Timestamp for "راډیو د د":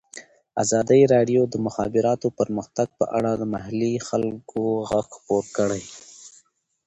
1.13-1.55